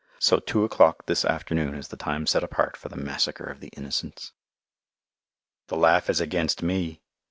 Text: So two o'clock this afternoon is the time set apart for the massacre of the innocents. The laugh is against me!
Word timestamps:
So 0.17 0.39
two 0.39 0.63
o'clock 0.63 1.05
this 1.05 1.23
afternoon 1.23 1.75
is 1.75 1.89
the 1.89 1.95
time 1.95 2.25
set 2.25 2.43
apart 2.43 2.75
for 2.75 2.89
the 2.89 2.95
massacre 2.95 3.43
of 3.43 3.59
the 3.59 3.67
innocents. 3.77 4.31
The 5.67 5.77
laugh 5.77 6.09
is 6.09 6.19
against 6.19 6.63
me! 6.63 7.01